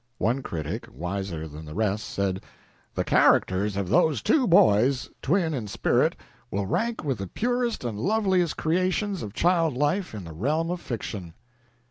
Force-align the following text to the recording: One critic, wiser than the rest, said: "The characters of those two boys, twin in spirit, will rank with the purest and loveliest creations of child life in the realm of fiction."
One 0.17 0.41
critic, 0.41 0.87
wiser 0.91 1.47
than 1.47 1.63
the 1.65 1.75
rest, 1.75 2.05
said: 2.07 2.41
"The 2.95 3.03
characters 3.03 3.77
of 3.77 3.87
those 3.87 4.23
two 4.23 4.47
boys, 4.47 5.11
twin 5.21 5.53
in 5.53 5.67
spirit, 5.67 6.15
will 6.49 6.65
rank 6.65 7.03
with 7.03 7.19
the 7.19 7.27
purest 7.27 7.83
and 7.83 7.99
loveliest 7.99 8.57
creations 8.57 9.21
of 9.21 9.35
child 9.35 9.77
life 9.77 10.15
in 10.15 10.23
the 10.23 10.33
realm 10.33 10.71
of 10.71 10.81
fiction." 10.81 11.35